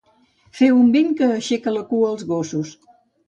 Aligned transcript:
Fer 0.59 0.69
un 0.77 0.87
vent 0.95 1.11
que 1.19 1.27
aixeca 1.35 1.75
la 1.75 1.85
cua 1.91 2.09
als 2.13 2.25
gossos. 2.31 2.73